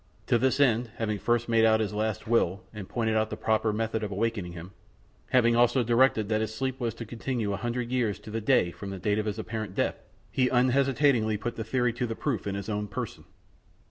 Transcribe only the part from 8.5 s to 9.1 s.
from the